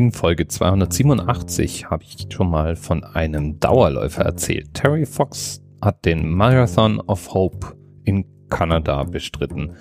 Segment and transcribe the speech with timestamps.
[0.00, 4.72] In Folge 287 habe ich schon mal von einem Dauerläufer erzählt.
[4.72, 9.76] Terry Fox hat den Marathon of Hope in Kanada bestritten.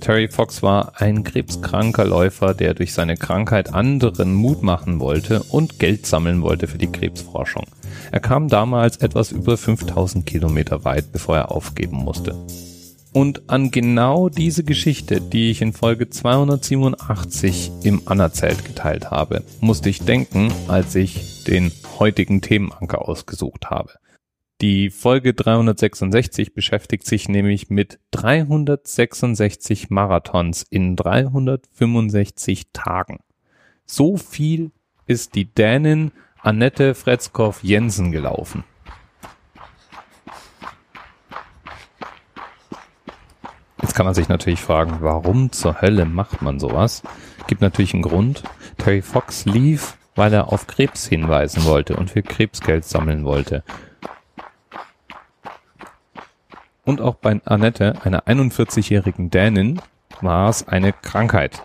[0.00, 5.78] Terry Fox war ein krebskranker Läufer, der durch seine Krankheit anderen Mut machen wollte und
[5.78, 7.64] Geld sammeln wollte für die Krebsforschung.
[8.12, 12.34] Er kam damals etwas über 5000 Kilometer weit, bevor er aufgeben musste.
[13.14, 19.88] Und an genau diese Geschichte, die ich in Folge 287 im Anna-Zelt geteilt habe, musste
[19.88, 23.92] ich denken, als ich den heutigen Themenanker ausgesucht habe.
[24.60, 33.20] Die Folge 366 beschäftigt sich nämlich mit 366 Marathons in 365 Tagen.
[33.86, 34.72] So viel
[35.06, 38.64] ist die Dänin Annette Fretzkow Jensen gelaufen.
[43.94, 47.04] Jetzt kann man sich natürlich fragen, warum zur Hölle macht man sowas?
[47.46, 48.42] Gibt natürlich einen Grund.
[48.76, 53.62] Terry Fox lief, weil er auf Krebs hinweisen wollte und für Krebsgeld sammeln wollte.
[56.84, 59.80] Und auch bei Annette, einer 41-jährigen Dänin,
[60.20, 61.62] war es eine Krankheit,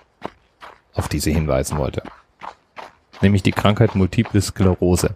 [0.93, 2.03] auf die sie hinweisen wollte.
[3.21, 5.16] Nämlich die Krankheit Multiple Sklerose.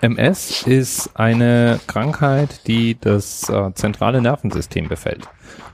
[0.00, 5.28] MS ist eine Krankheit, die das äh, zentrale Nervensystem befällt.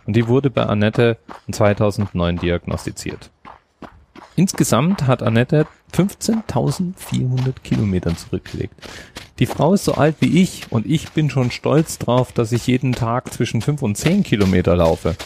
[0.07, 1.19] Und die wurde bei Annette
[1.51, 3.31] 2009 diagnostiziert.
[4.37, 8.75] Insgesamt hat Annette 15.400 Kilometern zurückgelegt.
[9.39, 12.67] Die Frau ist so alt wie ich und ich bin schon stolz drauf, dass ich
[12.67, 15.17] jeden Tag zwischen 5 und 10 Kilometer laufe.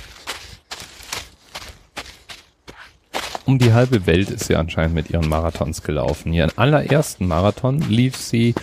[3.49, 6.35] Um die halbe Welt ist sie anscheinend mit ihren Marathons gelaufen.
[6.35, 8.55] Ihren allerersten Marathon lief sie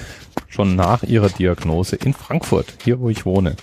[0.56, 3.58] schon nach ihrer Diagnose in Frankfurt, hier wo ich wohne,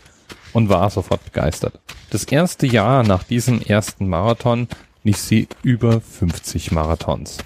[0.52, 1.80] und war sofort begeistert.
[2.10, 4.68] Das erste Jahr nach diesem ersten Marathon
[5.02, 7.38] lief sie über 50 Marathons.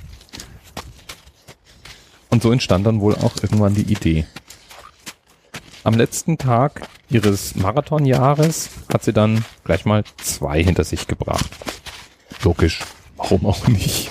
[2.28, 4.26] Und so entstand dann wohl auch irgendwann die Idee.
[5.84, 11.48] Am letzten Tag ihres Marathonjahres hat sie dann gleich mal zwei hinter sich gebracht.
[12.42, 12.80] Logisch,
[13.16, 14.10] warum auch nicht.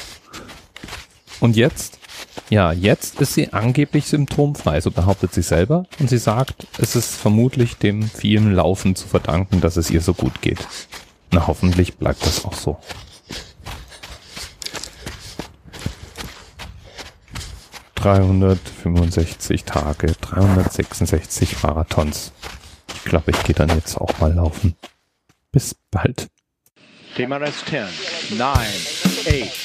[1.41, 1.99] Und jetzt
[2.49, 5.85] ja, jetzt ist sie angeblich symptomfrei, so behauptet sie selber.
[5.99, 10.13] Und sie sagt, es ist vermutlich dem vielen Laufen zu verdanken, dass es ihr so
[10.13, 10.67] gut geht.
[11.31, 12.77] Na, hoffentlich bleibt das auch so.
[17.95, 22.33] ...365 Tage, 366 Marathons.
[22.93, 24.75] Ich glaube, ich gehe dann jetzt auch mal laufen.
[25.51, 26.27] Bis bald.
[27.15, 29.64] TMRS 10, 9, 8,